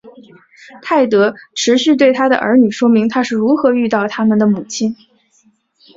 [0.81, 4.95] 泰德持续对他的儿女说明他是如何遇到他们的母亲。